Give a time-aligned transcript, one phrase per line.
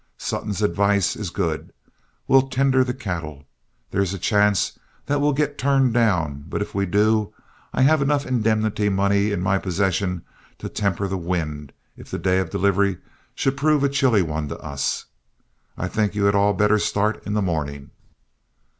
[0.17, 1.71] Sutton's advice is good;
[2.27, 3.45] we'll tender the cattle.
[3.91, 7.31] There is a chance that we'll get turned down, but if we do,
[7.71, 10.23] I have enough indemnity money in my possession
[10.57, 12.97] to temper the wind if the day of delivery
[13.35, 15.05] should prove a chilly one to us.
[15.77, 17.91] I think you had all better start in the morning."